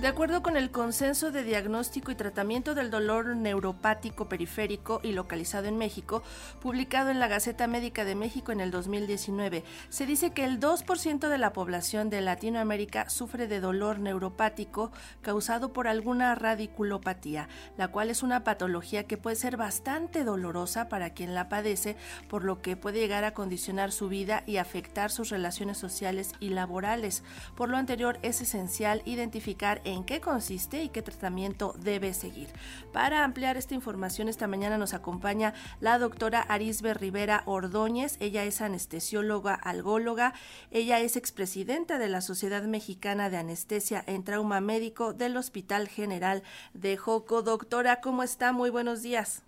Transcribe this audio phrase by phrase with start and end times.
[0.00, 5.66] De acuerdo con el consenso de diagnóstico y tratamiento del dolor neuropático periférico y localizado
[5.66, 6.22] en México,
[6.62, 11.28] publicado en la Gaceta Médica de México en el 2019, se dice que el 2%
[11.28, 14.90] de la población de Latinoamérica sufre de dolor neuropático
[15.20, 21.10] causado por alguna radiculopatía, la cual es una patología que puede ser bastante dolorosa para
[21.10, 21.94] quien la padece,
[22.26, 26.48] por lo que puede llegar a condicionar su vida y afectar sus relaciones sociales y
[26.48, 27.22] laborales.
[27.54, 32.48] Por lo anterior, es esencial identificar en qué consiste y qué tratamiento debe seguir.
[32.92, 38.16] Para ampliar esta información, esta mañana nos acompaña la doctora Arisbe Rivera Ordóñez.
[38.20, 40.34] Ella es anestesióloga algóloga.
[40.70, 46.42] Ella es expresidenta de la Sociedad Mexicana de Anestesia en Trauma Médico del Hospital General
[46.74, 47.42] de Joco.
[47.42, 48.52] Doctora, ¿cómo está?
[48.52, 49.42] Muy buenos días.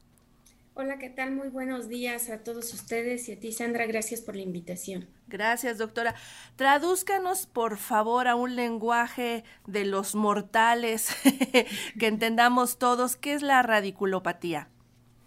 [0.75, 1.33] Hola, ¿qué tal?
[1.33, 3.85] Muy buenos días a todos ustedes y a ti, Sandra.
[3.85, 5.07] Gracias por la invitación.
[5.29, 6.15] Gracias, doctora.
[6.57, 11.11] Tradúzcanos, por favor, a un lenguaje de los mortales
[11.99, 13.17] que entendamos todos.
[13.17, 14.71] ¿Qué es la radiculopatía?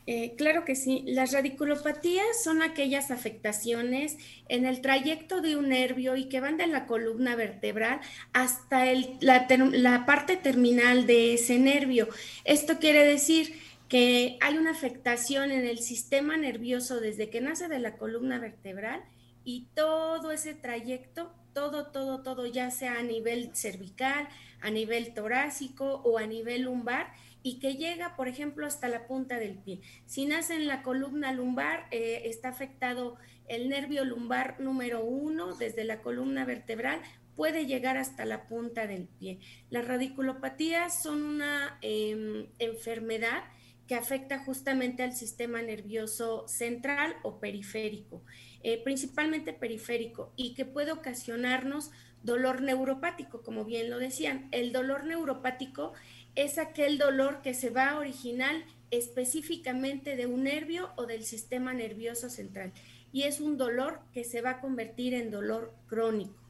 [0.08, 1.04] Eh, claro que sí.
[1.06, 4.18] Las radiculopatías son aquellas afectaciones
[4.50, 8.02] en el trayecto de un nervio y que van de la columna vertebral
[8.34, 8.86] hasta
[9.20, 12.08] la, la parte terminal de ese nervio.
[12.46, 17.80] Esto quiere decir que hay una afectación en el sistema nervioso desde que nace de
[17.80, 19.04] la columna vertebral
[19.44, 24.28] y todo ese trayecto, todo, todo, todo, ya sea a nivel cervical,
[24.62, 27.14] a nivel torácico o a nivel lumbar,
[27.44, 29.80] y que llega, por ejemplo, hasta la punta del pie.
[30.08, 35.84] Si nace en la columna lumbar, eh, está afectado el nervio lumbar número uno desde
[35.84, 37.02] la columna vertebral,
[37.36, 39.40] puede llegar hasta la punta del pie.
[39.70, 43.44] Las radiculopatías son una em, enfermedad
[43.88, 48.24] que afecta justamente al sistema nervioso central o periférico,
[48.64, 51.92] eh, principalmente periférico, y que puede ocasionarnos
[52.24, 54.48] dolor neuropático, como bien lo decían.
[54.52, 55.94] El dolor neuropático
[56.34, 58.56] es aquel dolor que se va a originar
[58.90, 62.74] específicamente de un nervio o del sistema nervioso central,
[63.12, 66.44] y es un dolor que se va a convertir en dolor crónico.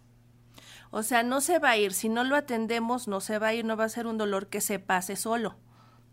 [0.89, 3.53] O sea, no se va a ir, si no lo atendemos, no se va a
[3.53, 5.57] ir, no va a ser un dolor que se pase solo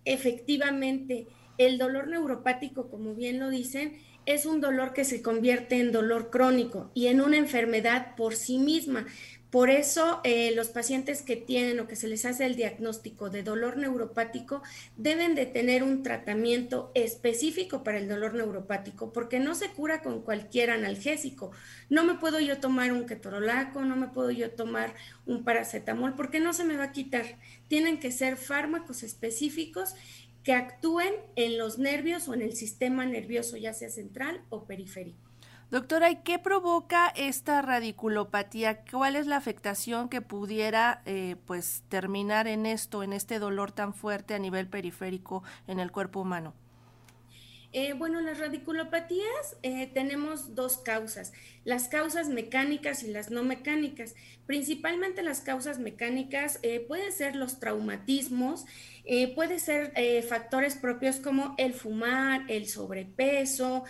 [0.05, 1.27] efectivamente
[1.59, 6.31] el dolor neuropático, como bien lo dicen, es un dolor que se convierte en dolor
[6.31, 9.07] crónico y en una enfermedad por sí misma.
[9.53, 13.43] Por eso eh, los pacientes que tienen o que se les hace el diagnóstico de
[13.43, 14.63] dolor neuropático
[14.97, 20.23] deben de tener un tratamiento específico para el dolor neuropático, porque no se cura con
[20.23, 21.51] cualquier analgésico.
[21.91, 24.95] No me puedo yo tomar un ketorolaco, no me puedo yo tomar
[25.27, 27.37] un paracetamol, porque no se me va a quitar.
[27.69, 29.95] Tienen que ser fármacos específicos
[30.45, 35.31] que actúen en los nervios o en el sistema nervioso, ya sea central o periférico.
[35.72, 38.84] Doctora, ¿y qué provoca esta radiculopatía?
[38.84, 43.94] ¿Cuál es la afectación que pudiera eh, pues terminar en esto, en este dolor tan
[43.94, 46.53] fuerte a nivel periférico en el cuerpo humano?
[47.75, 51.33] Eh, bueno, las radiculopatías eh, tenemos dos causas,
[51.65, 54.15] las causas mecánicas y las no mecánicas.
[54.44, 58.66] Principalmente las causas mecánicas eh, pueden ser los traumatismos,
[59.34, 59.93] pueden ser
[60.28, 63.82] factores propios como el fumar, el sobrepeso,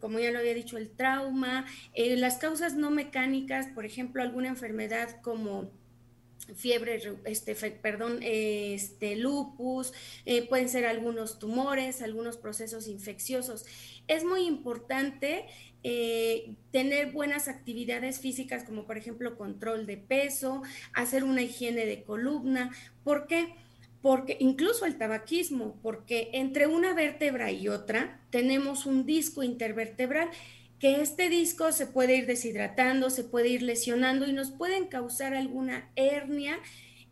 [0.00, 1.66] como ya lo había dicho, el trauma.
[1.96, 5.72] las causas no mecánicas, por ejemplo, alguna enfermedad como
[6.54, 9.92] fiebre, este, perdón, este, lupus,
[10.26, 13.66] eh, pueden ser algunos tumores, algunos procesos infecciosos.
[14.08, 15.46] Es muy importante
[15.82, 20.62] eh, tener buenas actividades físicas, como por ejemplo control de peso,
[20.92, 22.70] hacer una higiene de columna.
[23.02, 23.54] ¿Por qué?
[24.02, 30.30] Porque incluso el tabaquismo, porque entre una vértebra y otra tenemos un disco intervertebral
[30.80, 35.34] que este disco se puede ir deshidratando, se puede ir lesionando y nos pueden causar
[35.34, 36.58] alguna hernia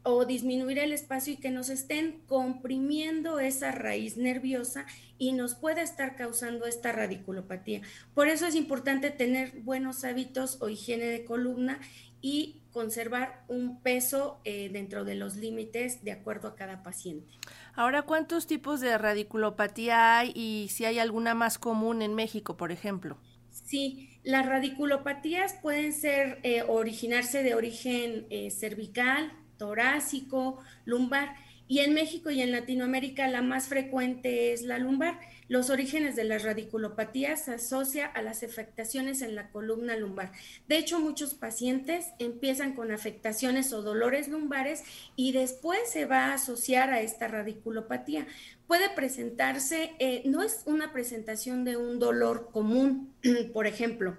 [0.03, 4.87] o disminuir el espacio y que nos estén comprimiendo esa raíz nerviosa
[5.19, 7.83] y nos puede estar causando esta radiculopatía.
[8.15, 11.79] Por eso es importante tener buenos hábitos o higiene de columna
[12.23, 17.35] y conservar un peso eh, dentro de los límites de acuerdo a cada paciente.
[17.75, 22.73] Ahora, ¿cuántos tipos de radiculopatía hay y si hay alguna más común en México, por
[22.73, 23.19] ejemplo?
[23.65, 31.35] Sí, las radiculopatías pueden ser, eh, originarse de origen eh, cervical, torácico, lumbar.
[31.67, 35.19] Y en México y en Latinoamérica la más frecuente es la lumbar.
[35.49, 40.33] Los orígenes de las radiculopatías se asocia a las afectaciones en la columna lumbar.
[40.69, 44.85] De hecho, muchos pacientes empiezan con afectaciones o dolores lumbares
[45.17, 48.27] y después se va a asociar a esta radiculopatía.
[48.67, 53.15] Puede presentarse, eh, no es una presentación de un dolor común,
[53.55, 54.19] por ejemplo.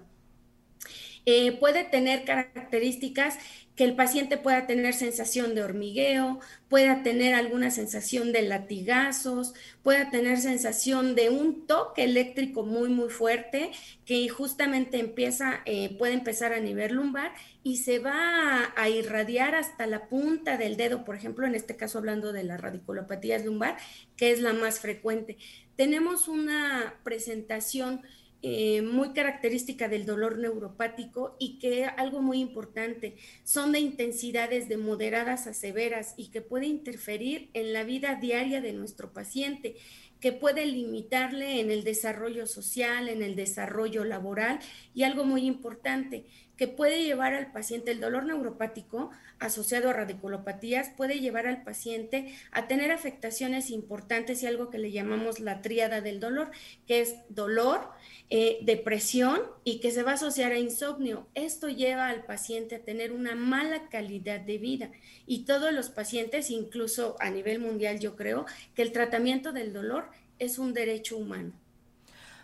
[1.26, 3.38] Eh, puede tener características
[3.80, 6.38] que el paciente pueda tener sensación de hormigueo,
[6.68, 13.08] pueda tener alguna sensación de latigazos, pueda tener sensación de un toque eléctrico muy, muy
[13.08, 13.70] fuerte
[14.04, 17.32] que justamente empieza, eh, puede empezar a nivel lumbar
[17.62, 21.96] y se va a, irradiar hasta la punta del dedo, por ejemplo, en este caso
[21.96, 23.78] hablando de las radiculopatías lumbar,
[24.18, 25.38] que es la más frecuente.
[25.76, 28.02] Tenemos una presentación
[28.42, 34.78] eh, muy característica del dolor neuropático y que algo muy importante, son de intensidades de
[34.78, 39.76] moderadas a severas y que puede interferir en la vida diaria de nuestro paciente
[40.20, 44.60] que puede limitarle en el desarrollo social, en el desarrollo laboral
[44.94, 46.26] y algo muy importante,
[46.60, 52.34] que puede llevar al paciente, el dolor neuropático asociado a radiculopatías, puede llevar al paciente
[52.52, 56.50] a tener afectaciones importantes y algo que le llamamos la tríada del dolor,
[56.86, 57.88] que es dolor,
[58.28, 61.26] eh, depresión y que se va a asociar a insomnio.
[61.34, 64.90] Esto lleva al paciente a tener una mala calidad de vida
[65.26, 70.10] y todos los pacientes, incluso a nivel mundial, yo creo que el tratamiento del dolor
[70.38, 71.54] es un derecho humano.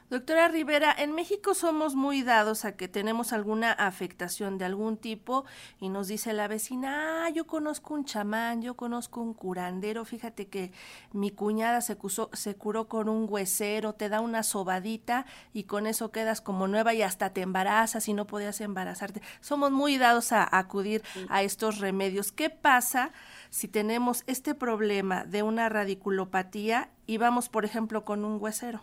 [0.09, 5.45] Doctora Rivera, en México somos muy dados a que tenemos alguna afectación de algún tipo
[5.81, 10.47] y nos dice la vecina, ah, yo conozco un chamán, yo conozco un curandero, fíjate
[10.47, 10.71] que
[11.13, 11.99] mi cuñada se,
[12.35, 16.95] se curó con un huesero, te da una sobadita y con eso quedas como nueva
[16.95, 19.23] y hasta te embarazas y no podías embarazarte.
[19.41, 22.31] Somos muy dados a, a acudir a estos remedios.
[22.31, 23.11] ¿Qué pasa
[23.51, 28.83] si tenemos este problema de una radiculopatía y vamos, por ejemplo, con un huesero?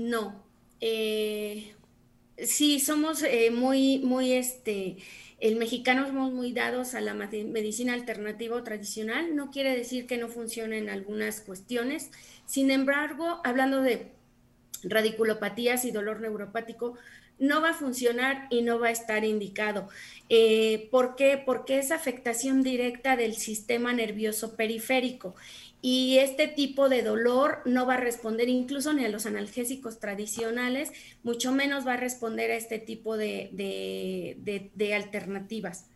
[0.00, 0.42] No.
[0.80, 1.74] Eh,
[2.38, 4.96] sí, somos eh, muy, muy, este,
[5.40, 9.36] el mexicano somos muy dados a la medicina alternativa o tradicional.
[9.36, 12.10] No quiere decir que no funcione en algunas cuestiones.
[12.46, 14.12] Sin embargo, hablando de
[14.82, 16.96] radiculopatías y dolor neuropático,
[17.40, 19.88] no va a funcionar y no va a estar indicado.
[20.28, 21.42] Eh, ¿Por qué?
[21.44, 25.34] Porque es afectación directa del sistema nervioso periférico
[25.82, 30.92] y este tipo de dolor no va a responder incluso ni a los analgésicos tradicionales,
[31.22, 34.36] mucho menos va a responder a este tipo de,
[34.94, 35.86] alternativas.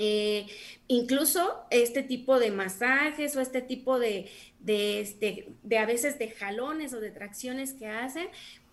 [0.00, 0.46] Eh,
[0.86, 4.30] incluso este tipo de masajes o este tipo de,
[4.66, 8.28] este, de a veces de jalones o de tracciones que hacen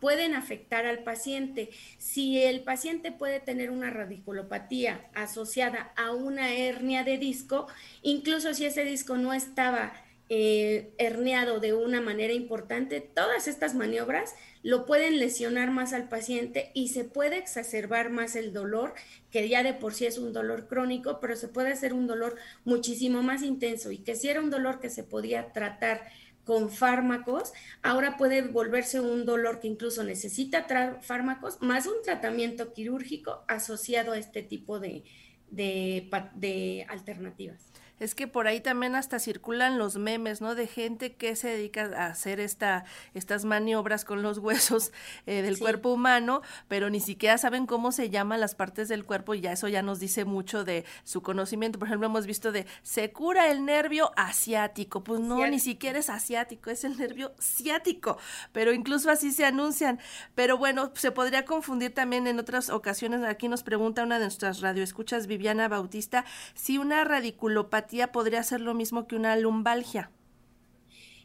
[0.05, 1.71] pueden afectar al paciente.
[1.97, 7.65] Si el paciente puede tener una radiculopatía asociada a una hernia de disco,
[8.03, 9.93] incluso si ese disco no estaba
[10.29, 16.69] eh, herniado de una manera importante, todas estas maniobras lo pueden lesionar más al paciente
[16.75, 18.93] y se puede exacerbar más el dolor,
[19.31, 22.35] que ya de por sí es un dolor crónico, pero se puede hacer un dolor
[22.63, 26.03] muchísimo más intenso y que si era un dolor que se podía tratar
[26.45, 27.51] con fármacos,
[27.81, 30.65] ahora puede volverse un dolor que incluso necesita
[31.01, 35.03] fármacos, más un tratamiento quirúrgico asociado a este tipo de,
[35.49, 40.53] de alternativas es que por ahí también hasta circulan los memes, ¿no?
[40.53, 42.83] De gente que se dedica a hacer esta,
[43.13, 44.91] estas maniobras con los huesos
[45.25, 49.33] eh, del cuerpo humano, pero ni siquiera saben cómo se llaman las partes del cuerpo
[49.33, 51.79] y ya eso ya nos dice mucho de su conocimiento.
[51.79, 55.03] Por ejemplo, hemos visto de se cura el nervio asiático.
[55.03, 58.17] Pues no, ni siquiera es asiático, es el nervio ciático,
[58.51, 59.99] pero incluso así se anuncian.
[60.35, 63.23] Pero bueno, se podría confundir también en otras ocasiones.
[63.23, 66.25] Aquí nos pregunta una de nuestras radioescuchas, Viviana Bautista,
[66.55, 70.11] si una radiculopatía podría ser lo mismo que una lumbalgia.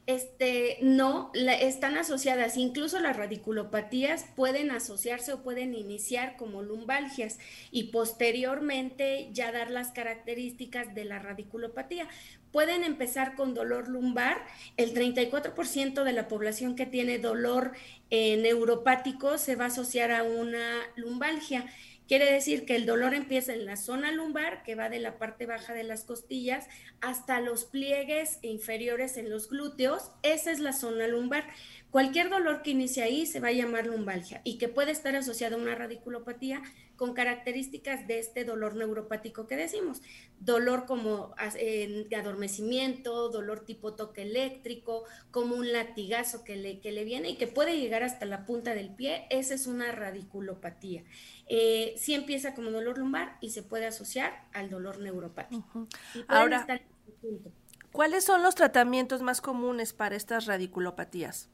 [0.07, 7.39] Este, no, están asociadas, incluso las radiculopatías pueden asociarse o pueden iniciar como lumbalgias
[7.71, 12.09] y posteriormente ya dar las características de la radiculopatía.
[12.51, 14.45] Pueden empezar con dolor lumbar,
[14.77, 17.71] el 34% de la población que tiene dolor
[18.11, 21.67] eh, neuropático se va a asociar a una lumbalgia
[22.11, 25.47] Quiere decir que el dolor empieza en la zona lumbar, que va de la parte
[25.47, 26.67] baja de las costillas,
[27.01, 30.11] hasta los pliegues inferiores en los glúteos.
[30.25, 31.47] Esa es la zona lumbar.
[31.91, 35.57] Cualquier dolor que inicie ahí se va a llamar lumbalgia y que puede estar asociado
[35.57, 36.63] a una radiculopatía
[36.95, 40.01] con características de este dolor neuropático que decimos.
[40.39, 41.35] Dolor como
[42.17, 47.49] adormecimiento, dolor tipo toque eléctrico, como un latigazo que le, que le viene y que
[47.49, 49.27] puede llegar hasta la punta del pie.
[49.31, 51.03] Esa es una radiculopatía.
[51.49, 55.89] Eh, sí empieza como dolor lumbar y se puede asociar al dolor neuropático.
[56.29, 56.67] Ahora,
[57.91, 61.51] ¿cuáles son los tratamientos más comunes para estas radiculopatías?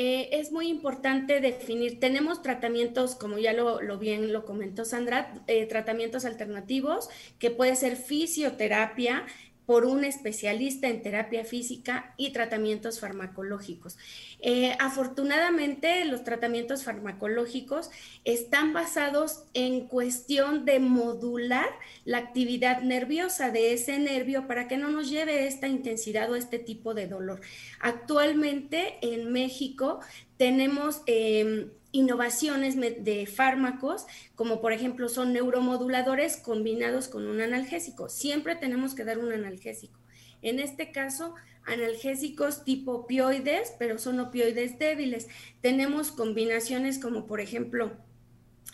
[0.00, 5.66] Eh, es muy importante definir, tenemos tratamientos, como ya lo, bien lo comentó Sandra, eh,
[5.66, 7.08] tratamientos alternativos,
[7.40, 9.26] que puede ser fisioterapia,
[9.68, 13.98] por un especialista en terapia física y tratamientos farmacológicos.
[14.40, 17.90] Eh, afortunadamente, los tratamientos farmacológicos
[18.24, 21.68] están basados en cuestión de modular
[22.06, 26.58] la actividad nerviosa de ese nervio para que no nos lleve esta intensidad o este
[26.58, 27.42] tipo de dolor.
[27.78, 30.00] Actualmente en México
[30.38, 31.02] tenemos...
[31.06, 38.08] Em, innovaciones de fármacos, como por ejemplo son neuromoduladores combinados con un analgésico.
[38.08, 39.98] Siempre tenemos que dar un analgésico.
[40.42, 41.34] En este caso,
[41.66, 45.28] analgésicos tipo opioides, pero son opioides débiles.
[45.60, 47.96] Tenemos combinaciones como por ejemplo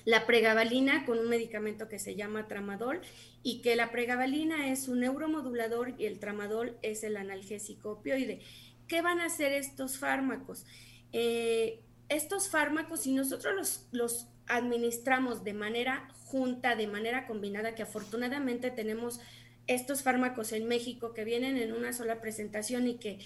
[0.04, 3.00] la pregabalina con un medicamento que se llama tramadol
[3.42, 8.40] y que la pregabalina es un neuromodulador y el tramadol es el analgésico opioide.
[8.86, 10.66] ¿Qué van a hacer estos fármacos?
[11.14, 18.70] Eh, estos fármacos, si nosotros los, administramos de manera junta, de manera combinada, que afortunadamente
[18.70, 19.20] tenemos
[19.68, 23.20] estos fármacos en México que vienen en una sola presentación y que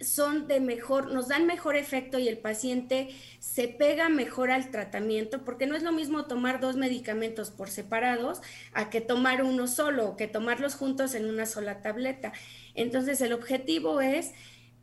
[0.00, 3.08] son de mejor, nos dan mejor efecto y el paciente
[3.40, 8.40] se pega mejor al tratamiento, porque no es lo mismo tomar dos medicamentos por separados
[8.72, 12.32] a que tomar uno solo o que tomarlos juntos en una sola tableta.
[12.74, 14.32] Entonces, el objetivo es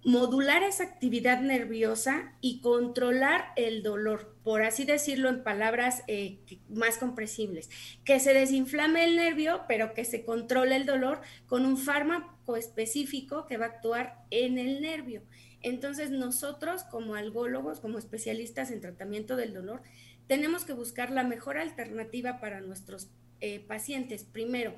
[0.03, 6.39] modular esa actividad nerviosa y controlar el dolor, por así decirlo en palabras eh,
[6.69, 7.69] más comprensibles,
[8.03, 13.45] que se desinflame el nervio, pero que se controle el dolor con un fármaco específico
[13.45, 15.21] que va a actuar en el nervio.
[15.61, 19.83] Entonces nosotros como algólogos, como especialistas en tratamiento del dolor,
[20.27, 24.23] tenemos que buscar la mejor alternativa para nuestros eh, pacientes.
[24.23, 24.75] Primero,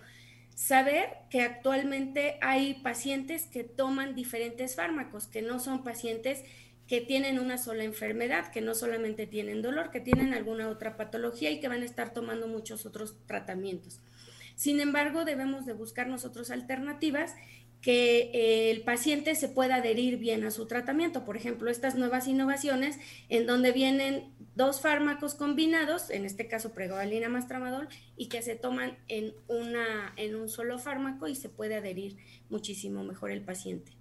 [0.55, 6.43] Saber que actualmente hay pacientes que toman diferentes fármacos, que no son pacientes
[6.88, 11.50] que tienen una sola enfermedad, que no solamente tienen dolor, que tienen alguna otra patología
[11.50, 14.00] y que van a estar tomando muchos otros tratamientos.
[14.55, 17.33] Sin embargo, debemos de buscar nosotros alternativas
[17.83, 21.25] que el paciente se pueda adherir bien a su tratamiento.
[21.25, 22.97] Por ejemplo, estas nuevas innovaciones
[23.27, 28.55] en donde vienen dos fármacos combinados, en este caso pregabalina más tramadol, y que se
[28.55, 32.17] toman en, una, en un solo fármaco y se puede adherir
[32.49, 33.91] muchísimo mejor el paciente.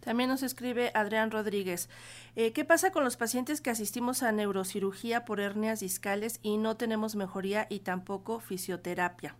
[0.00, 1.88] También nos escribe Adrián Rodríguez.
[2.34, 6.76] Eh, ¿Qué pasa con los pacientes que asistimos a neurocirugía por hernias discales y no
[6.76, 9.36] tenemos mejoría y tampoco fisioterapia?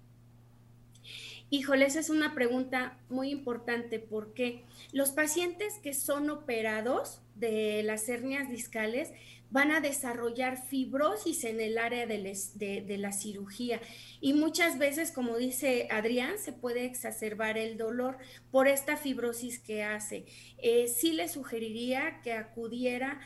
[1.50, 8.08] Híjole, esa es una pregunta muy importante porque los pacientes que son operados de las
[8.08, 9.12] hernias discales
[9.50, 13.80] van a desarrollar fibrosis en el área de, la cirugía
[14.20, 18.18] y muchas veces, como dice Adrián, se puede exacerbar el dolor
[18.50, 20.26] por esta fibrosis que hace.
[20.58, 23.20] Eh, sí le sugeriría que acudiera a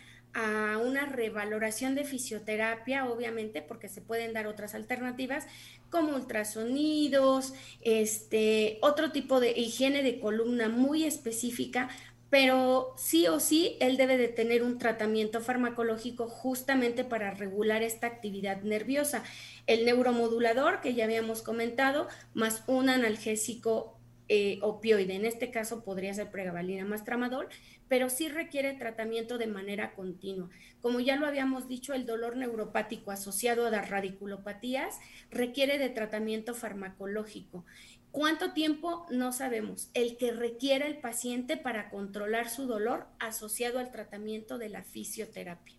[0.83, 5.47] una revaloración de fisioterapia, obviamente, porque se pueden dar otras alternativas
[5.91, 11.89] como ultrasonidos, este, otro tipo de higiene de columna muy específica,
[12.31, 18.07] pero sí o sí él debe de tener un tratamiento farmacológico justamente para regular esta
[18.07, 19.25] actividad nerviosa.
[19.67, 23.98] El neuromodulador que ya habíamos comentado, más un analgésico
[24.29, 25.15] eh, opioide.
[25.15, 27.49] En este caso podría ser pregabalina más tramadol,
[27.89, 30.51] pero sí requiere tratamiento de manera continua.
[30.81, 34.99] Como ya lo habíamos dicho, el dolor neuropático asociado a las radiculopatías
[35.31, 37.65] requiere de tratamiento farmacológico.
[38.11, 39.07] ¿Cuánto tiempo?
[39.11, 39.91] No sabemos.
[39.95, 45.78] El que requiere el paciente para controlar su dolor asociado al tratamiento de la fisioterapia.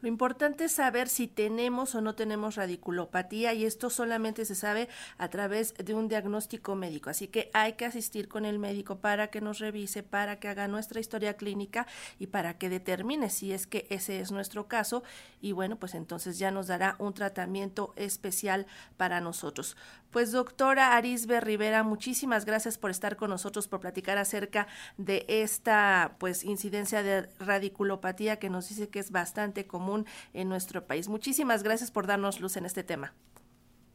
[0.00, 4.88] Lo importante es saber si tenemos o no tenemos radiculopatía y esto solamente se sabe
[5.18, 7.10] a través de un diagnóstico médico.
[7.10, 10.68] Así que hay que asistir con el médico para que nos revise, para que haga
[10.68, 11.86] nuestra historia clínica
[12.18, 15.02] y para que determine si es que ese es nuestro caso
[15.42, 18.66] y bueno, pues entonces ya nos dará un tratamiento especial
[18.96, 19.76] para nosotros.
[20.10, 26.16] Pues doctora Arisbe Rivera, muchísimas gracias por estar con nosotros, por platicar acerca de esta
[26.18, 31.08] pues incidencia de radiculopatía que nos dice que es bastante común en nuestro país.
[31.08, 33.14] Muchísimas gracias por darnos luz en este tema.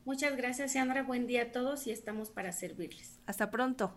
[0.06, 1.02] Muchas gracias, Sandra.
[1.04, 3.20] Buen día a todos y estamos para servirles.
[3.26, 3.94] Hasta pronto.